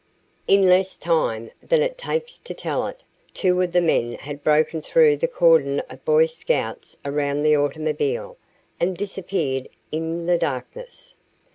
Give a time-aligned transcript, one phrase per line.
[0.47, 3.03] In less time than it takes to tell it,
[3.35, 8.37] two of the men had broken through the cordon of Boy Scouts around the automobile
[8.79, 11.17] and disappeared in the darkness.